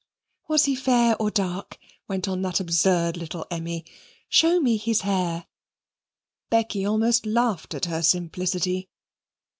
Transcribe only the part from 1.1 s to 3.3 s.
or dark?" went on that absurd